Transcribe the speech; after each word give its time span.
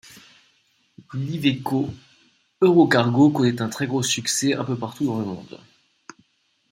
L'Iveco 1.13 1.93
EuroCargo 2.59 3.29
connait 3.29 3.61
un 3.61 3.69
très 3.69 3.85
gros 3.85 4.01
succès 4.01 4.55
un 4.55 4.63
peu 4.65 4.75
partout 4.75 5.05
dans 5.05 5.19
le 5.19 5.25
monde. 5.25 5.59